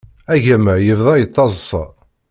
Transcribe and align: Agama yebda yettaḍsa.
Agama 0.35 0.73
yebda 0.85 1.13
yettaḍsa. 1.17 1.83